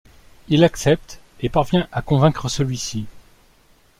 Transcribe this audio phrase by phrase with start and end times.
[0.49, 3.05] Il accepte et parvient à convaincre celui-ci.